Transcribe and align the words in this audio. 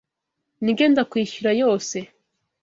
Nibyo 0.63 0.85
ndakwishyura 0.91 1.51
yose. 1.61 1.97